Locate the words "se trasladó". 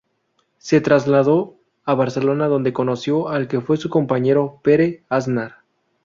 0.57-1.59